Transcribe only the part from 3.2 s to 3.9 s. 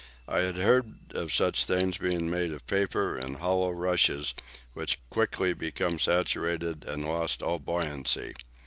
hollow